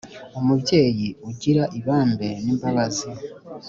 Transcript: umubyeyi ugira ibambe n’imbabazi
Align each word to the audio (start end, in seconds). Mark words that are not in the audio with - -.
umubyeyi 0.39 1.07
ugira 1.29 1.63
ibambe 1.79 2.29
n’imbabazi 2.43 3.09